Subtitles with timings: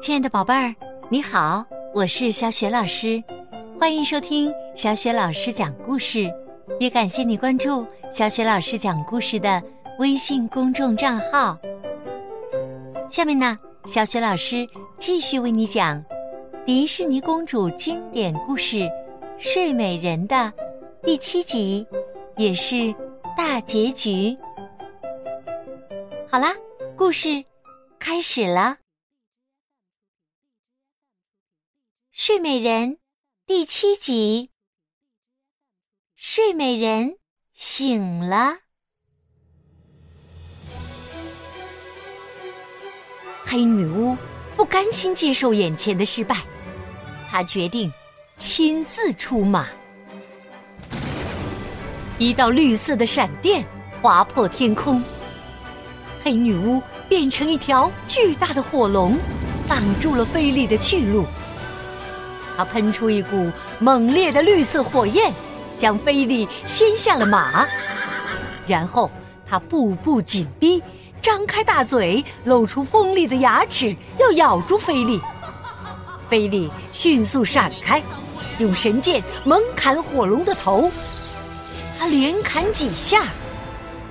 [0.00, 0.74] 亲爱的宝贝儿，
[1.08, 1.64] 你好，
[1.94, 3.22] 我是小雪老师，
[3.78, 6.32] 欢迎收听小雪老师讲故事，
[6.78, 9.62] 也感谢你关注小雪老师讲故事的
[9.98, 11.58] 微信公众账号。
[13.10, 14.66] 下面呢，小雪老师
[14.96, 16.02] 继续为你讲
[16.64, 18.76] 迪士尼公主经典故事
[19.36, 20.52] 《睡美人》的
[21.02, 21.86] 第七集，
[22.36, 22.94] 也是
[23.36, 24.36] 大结局。
[26.26, 26.54] 好啦，
[26.96, 27.44] 故事
[27.98, 28.60] 开始了，
[32.22, 32.90] 《睡美人》
[33.46, 34.50] 第七集。
[36.14, 37.16] 睡美人
[37.54, 38.58] 醒了，
[43.46, 44.14] 黑女巫
[44.54, 46.44] 不甘心接受眼前的失败，
[47.30, 47.90] 她决定
[48.36, 49.66] 亲自出马。
[52.18, 53.64] 一道绿色的闪电
[54.02, 55.02] 划破天空。
[56.22, 59.18] 黑女巫变成一条巨大的火龙，
[59.66, 61.24] 挡住了菲利的去路。
[62.60, 65.32] 他喷出一股猛烈的绿色火焰，
[65.78, 67.66] 将菲利掀下了马。
[68.66, 69.10] 然后
[69.48, 70.82] 他步步紧逼，
[71.22, 75.18] 张开大嘴，露出锋利的牙齿，要咬住菲利。
[76.28, 78.02] 菲利迅速闪开，
[78.58, 80.92] 用神剑猛砍火龙的头。
[81.98, 83.24] 他连砍几下，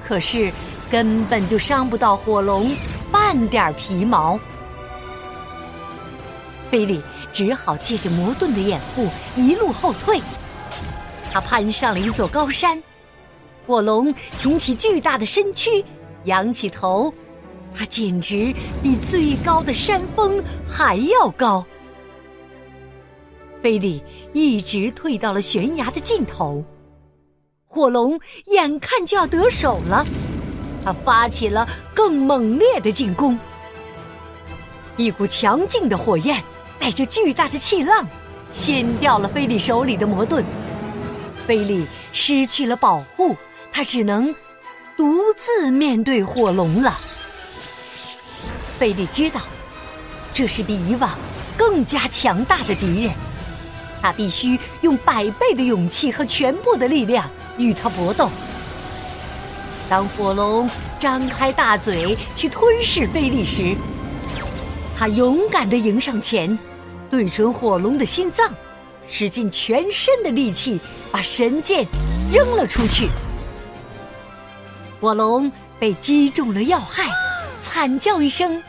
[0.08, 0.52] 可是。
[0.90, 2.76] 根本就伤不到火龙
[3.12, 4.40] 半点皮毛，
[6.72, 7.00] 菲利
[7.32, 10.22] 只好借着魔盾的掩护一路后退。
[11.32, 12.82] 他攀上了一座高山，
[13.68, 15.86] 火龙挺起巨大的身躯，
[16.24, 17.14] 仰起头，
[17.74, 21.66] 它简直比最高的山峰还要高。
[23.62, 24.02] 菲利
[24.34, 26.64] 一直退到了悬崖的尽头，
[27.68, 30.06] 火龙眼看就要得手了。
[30.84, 33.38] 他发起了更猛烈的进攻，
[34.96, 36.42] 一股强劲的火焰
[36.80, 38.08] 带着巨大的气浪，
[38.52, 40.44] 掀掉了菲利手里的魔盾。
[41.46, 43.36] 菲利失去了保护，
[43.72, 44.34] 他只能
[44.96, 46.98] 独自面对火龙了。
[48.78, 49.42] 菲利知道，
[50.34, 51.12] 这是比以往
[51.58, 53.14] 更加强大的敌人，
[54.02, 58.30] 他必须用百倍的勇气和全部的力量与他搏斗。
[59.90, 60.70] 当火龙
[61.00, 63.76] 张开大嘴去吞噬菲利时，
[65.00, 66.60] 他勇敢地迎上前，
[67.10, 68.54] 对准火龙的心脏，
[69.08, 70.78] 使尽全身的力气
[71.10, 71.88] 把神剑
[72.34, 73.08] 扔了出去。
[75.00, 75.50] 火龙
[75.80, 77.06] 被击中了要害，
[77.62, 78.62] 惨叫一声，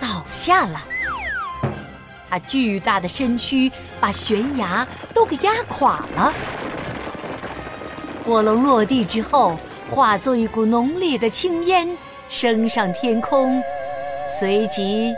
[0.00, 0.80] 倒下了。
[2.30, 6.32] 他巨大的身躯把悬崖都给压垮了。
[8.24, 9.58] 火龙落地之后。
[9.90, 11.88] 化作一股浓烈的青烟，
[12.28, 13.58] 升上天空，
[14.38, 15.14] 随即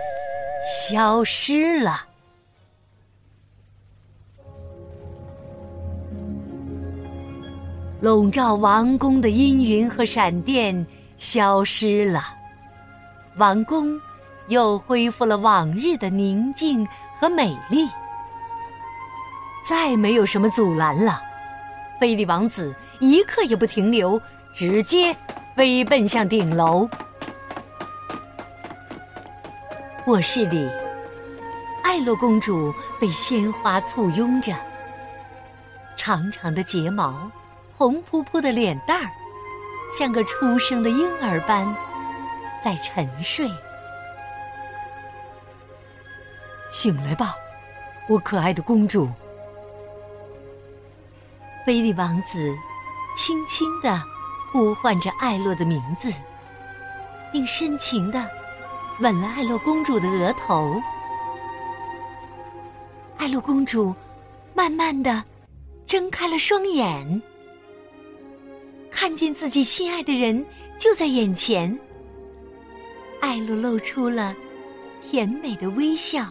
[0.64, 2.06] 消失了。
[8.00, 10.86] 笼罩王宫的阴云和闪电
[11.18, 12.22] 消失了，
[13.36, 14.00] 王宫
[14.48, 16.86] 又恢复了往日的宁静
[17.18, 17.88] 和美丽。
[19.68, 21.20] 再没有什么阻拦了，
[22.00, 24.20] 菲利王子一刻也不停留。
[24.52, 25.16] 直接
[25.54, 26.88] 飞奔向顶楼。
[30.10, 30.68] 卧室里，
[31.84, 34.52] 艾洛公主被鲜花簇拥着，
[35.94, 37.30] 长长的睫毛，
[37.76, 39.08] 红扑扑的脸蛋儿，
[39.96, 41.72] 像个出生的婴儿般
[42.60, 43.48] 在沉睡。
[46.70, 47.36] 醒来吧，
[48.08, 49.08] 我可爱的公主！
[51.64, 52.52] 菲利王子
[53.14, 54.02] 轻轻的。
[54.50, 56.12] 呼唤着艾洛的名字，
[57.30, 58.28] 并深情的
[59.00, 60.80] 吻了艾洛公主的额头。
[63.16, 63.94] 艾洛公主
[64.54, 65.22] 慢慢的
[65.86, 67.22] 睁开了双眼，
[68.90, 70.44] 看见自己心爱的人
[70.78, 71.78] 就在眼前。
[73.20, 74.34] 艾洛露出了
[75.02, 76.26] 甜美的微笑，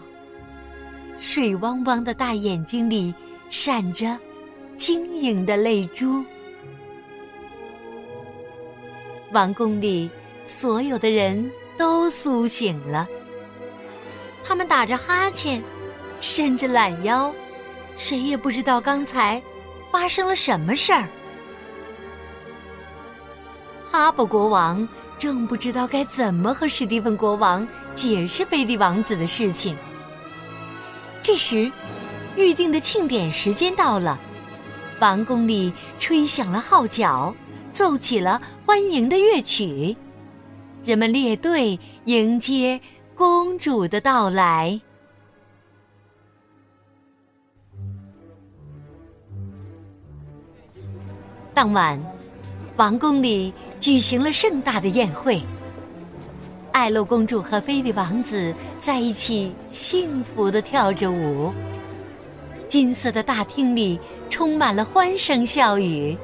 [1.18, 3.14] 水汪汪的大眼睛里
[3.50, 4.18] 闪着
[4.76, 6.24] 晶莹的泪珠。
[9.32, 10.10] 王宫里
[10.46, 13.08] 所有的人都苏醒了，
[14.44, 15.64] 他们打着哈欠，
[16.20, 17.34] 伸着懒腰，
[17.96, 19.42] 谁也不知道刚才
[19.90, 21.08] 发生了什么事儿。
[23.90, 24.86] 哈勃国王
[25.18, 27.66] 正不知道该怎么和史蒂芬国王
[27.96, 29.78] 解释菲利王子的事情。
[31.22, 31.72] 这时，
[32.36, 34.20] 预定的庆典时间到了，
[35.00, 37.34] 王宫里吹响了号角。
[37.72, 39.96] 奏起了欢迎的乐曲，
[40.84, 42.80] 人们列队迎接
[43.16, 44.80] 公主的到来。
[51.54, 52.02] 当晚，
[52.78, 55.42] 王宫里举行了盛大的宴会。
[56.72, 61.52] 艾露公主和菲利王子在一起幸福的跳着舞。
[62.70, 64.00] 金色的大厅里
[64.30, 66.18] 充满了欢声笑语，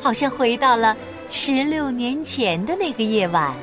[0.00, 0.96] 好像回到了
[1.28, 3.54] 十六年前的那个夜晚。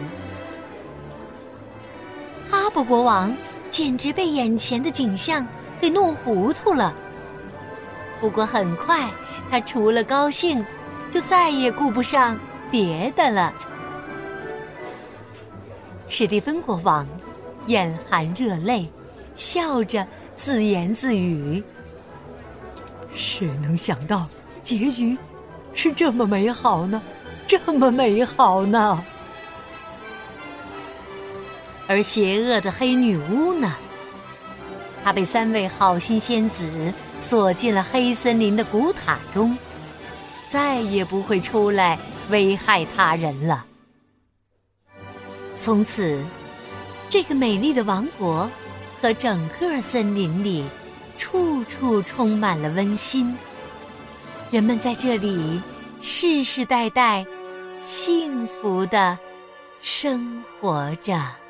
[2.76, 3.34] 布国王
[3.70, 5.48] 简直被眼前的景象
[5.80, 6.94] 给弄糊涂了。
[8.20, 9.10] 不过很快，
[9.50, 10.62] 他除了高兴，
[11.10, 12.38] 就再也顾不上
[12.70, 13.54] 别的了。
[16.10, 17.08] 史蒂芬国王
[17.68, 18.90] 眼含热泪，
[19.38, 20.06] 笑着
[20.36, 21.64] 自言自语
[23.16, 24.28] ：“谁能想到
[24.62, 25.18] 结局
[25.74, 27.02] 是这么美好呢？
[27.48, 29.02] 这么美好呢？”
[31.88, 33.76] 而邪恶的黑女巫呢？
[35.04, 39.56] 她被三位好心仙子锁进了黑森林的古塔中，
[40.50, 42.00] 再也不会出来
[42.30, 43.66] 危害他人了。
[45.58, 46.20] 从此，
[47.08, 48.50] 这个美丽的王国
[49.02, 50.66] 和整个森林里，
[51.18, 53.36] 处处充满了温馨。
[54.52, 55.62] 人们在这里
[56.02, 57.26] 世世代代
[57.84, 59.18] 幸福的
[59.82, 61.45] 生活着。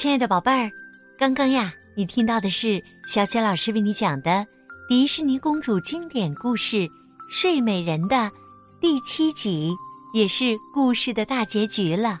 [0.00, 0.72] 亲爱的宝贝儿，
[1.18, 4.46] 刚刚呀，你听到的是小雪老师为你讲的。
[4.88, 6.76] 迪士尼公主经典故事
[7.30, 8.30] 《睡美人》的
[8.80, 9.74] 第七集，
[10.14, 12.18] 也是故事的大结局了。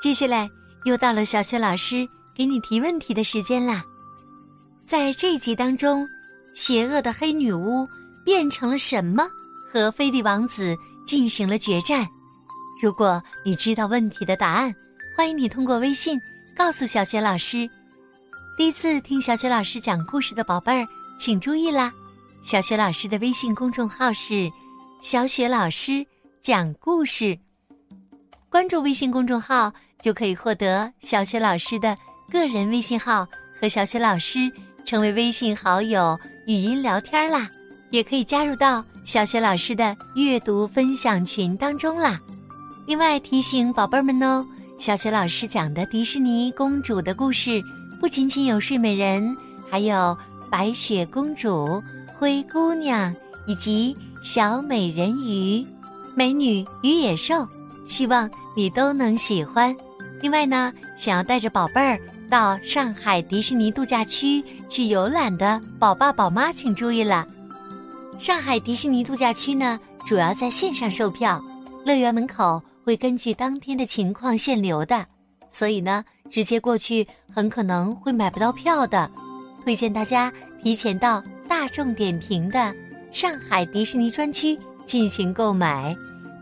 [0.00, 0.48] 接下来
[0.86, 3.84] 又到了小雪老师给你提问题的时间啦。
[4.86, 6.08] 在这集当中，
[6.54, 7.86] 邪恶的黑女巫
[8.24, 9.28] 变成了什么？
[9.70, 10.74] 和菲利王子
[11.06, 12.06] 进行了决战。
[12.82, 14.74] 如果你知道问题的答案，
[15.14, 16.18] 欢迎你通过微信
[16.56, 17.68] 告诉小雪老师。
[18.56, 20.86] 第一次听小雪老师讲故事的宝贝儿。
[21.18, 21.92] 请注意啦，
[22.42, 24.50] 小雪老师的微信公众号是
[25.02, 26.04] “小雪老师
[26.40, 27.38] 讲故事”。
[28.48, 31.96] 关注微信公众号就可以获得小雪老师的
[32.30, 33.26] 个人微信号，
[33.60, 34.40] 和小雪老师
[34.86, 37.46] 成为微信好友，语音聊天啦。
[37.90, 42.18] 也可以加入到小雪老师的阅读分享群当中啦。
[42.86, 44.46] 另外提醒宝贝儿们哦，
[44.78, 47.62] 小雪老师讲的迪士尼公主的故事，
[48.00, 49.36] 不仅仅有睡美人，
[49.70, 50.16] 还有。
[50.48, 51.82] 白雪公主、
[52.16, 53.12] 灰姑娘
[53.48, 55.66] 以及小美人鱼、
[56.14, 57.46] 美女与野兽，
[57.84, 59.74] 希望你都能喜欢。
[60.22, 61.98] 另外呢，想要带着宝贝儿
[62.30, 67.26] 到上海迪士尼度假区去游览的宝爸宝妈，请注意了。
[68.16, 71.42] 上海迪士尼度假区呢，主要在线上售票，
[71.84, 75.04] 乐园门口会根据当天的情况限流的，
[75.50, 77.04] 所以呢，直接过去
[77.34, 79.10] 很可能会买不到票的。
[79.64, 82.72] 推荐大家提前到大众点评的
[83.12, 85.96] 上海迪士尼专区进行购买，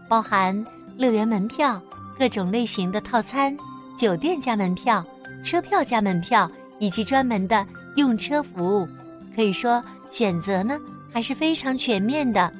[0.07, 0.55] 包含
[0.99, 1.81] 乐园门票、
[2.19, 3.57] 各种类型的套餐、
[3.97, 5.03] 酒店加门票、
[5.43, 8.87] 车票加门票以及专门的用车服务，
[9.35, 10.77] 可以说选择呢
[11.11, 12.53] 还是非常全面的。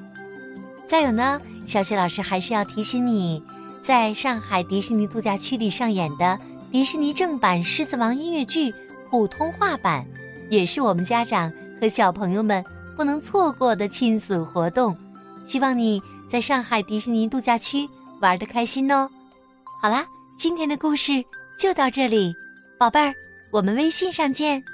[0.87, 3.43] 再有呢，小雪老师还是要提醒你，
[3.85, 6.41] 在上海迪士尼度假区里上演的
[6.73, 8.73] 迪士尼正版《狮子王》音乐剧
[9.11, 10.03] 普通话版。
[10.49, 12.65] 也是我们家长和小朋友们
[12.97, 14.97] 不能错过的亲子活动，
[15.47, 16.01] 希望你
[16.31, 17.87] 在上海迪士尼度假区
[18.23, 19.07] 玩的开心哦。
[19.83, 20.07] 好啦，
[20.39, 21.23] 今天的故事
[21.61, 22.33] 就到这里，
[22.79, 23.13] 宝贝儿，
[23.53, 24.65] 我们微信上见。